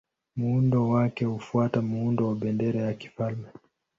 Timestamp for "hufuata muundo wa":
1.25-2.35